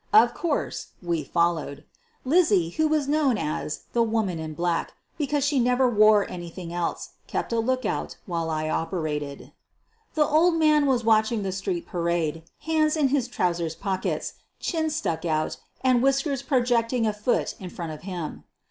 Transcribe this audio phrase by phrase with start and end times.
[0.11, 1.83] Of course, we followed.
[2.25, 7.09] Lizzie, who was known as "The Woman in Black," jecause she never wore anything else,
[7.27, 9.51] kept a lookout while I operated.
[10.15, 15.23] The old man was watching the street parade, hands in his trousers pockets, chin stuck
[15.23, 18.45] out, and whiskers projecting a foot in front of him.